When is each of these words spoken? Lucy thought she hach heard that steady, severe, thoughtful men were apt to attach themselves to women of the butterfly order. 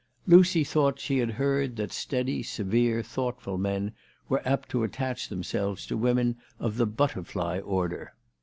Lucy 0.25 0.63
thought 0.63 0.99
she 0.99 1.19
hach 1.19 1.29
heard 1.35 1.75
that 1.75 1.91
steady, 1.91 2.41
severe, 2.41 3.03
thoughtful 3.03 3.55
men 3.59 3.91
were 4.27 4.41
apt 4.47 4.67
to 4.69 4.81
attach 4.81 5.29
themselves 5.29 5.85
to 5.85 5.95
women 5.95 6.37
of 6.59 6.77
the 6.77 6.87
butterfly 6.87 7.59
order. 7.59 8.15